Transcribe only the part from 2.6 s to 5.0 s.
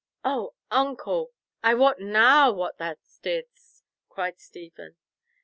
thou didst!" cried Stephen.